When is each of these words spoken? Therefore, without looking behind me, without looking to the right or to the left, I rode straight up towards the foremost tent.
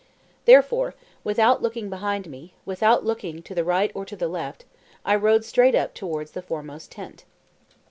Therefore, 0.45 0.95
without 1.23 1.61
looking 1.61 1.87
behind 1.87 2.27
me, 2.27 2.55
without 2.65 3.05
looking 3.05 3.43
to 3.43 3.53
the 3.53 3.63
right 3.63 3.91
or 3.93 4.03
to 4.05 4.15
the 4.15 4.27
left, 4.27 4.65
I 5.05 5.15
rode 5.15 5.45
straight 5.45 5.75
up 5.75 5.93
towards 5.93 6.31
the 6.31 6.41
foremost 6.41 6.91
tent. 6.91 7.23